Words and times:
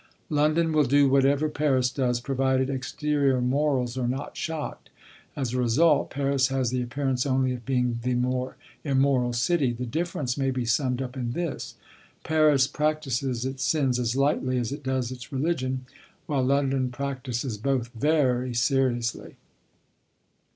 London 0.31 0.73
will 0.73 0.85
do 0.85 1.07
whatever 1.07 1.47
Paris 1.47 1.91
does, 1.91 2.19
provided 2.19 2.71
exterior 2.71 3.39
morals 3.39 3.99
are 3.99 4.07
not 4.07 4.35
shocked. 4.35 4.89
As 5.35 5.53
a 5.53 5.59
result, 5.59 6.09
Paris 6.09 6.47
has 6.47 6.71
the 6.71 6.81
appearance 6.81 7.23
only 7.23 7.53
of 7.53 7.67
being 7.67 7.99
the 8.01 8.15
more 8.15 8.55
immoral 8.83 9.31
city. 9.31 9.73
The 9.73 9.85
difference 9.85 10.39
may 10.39 10.49
be 10.49 10.65
summed 10.65 11.03
up 11.03 11.15
in 11.15 11.33
this: 11.33 11.75
Paris 12.23 12.65
practices 12.65 13.45
its 13.45 13.63
sins 13.63 13.99
as 13.99 14.15
lightly 14.15 14.57
as 14.57 14.71
it 14.71 14.81
does 14.81 15.11
its 15.11 15.31
religion, 15.31 15.85
while 16.25 16.41
London 16.43 16.89
practices 16.89 17.59
both 17.59 17.89
very 17.93 18.55
seriously. 18.55 19.35